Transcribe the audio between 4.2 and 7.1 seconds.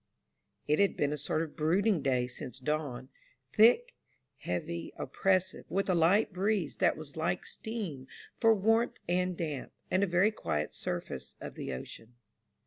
heavy, oppressive, with a light breeze that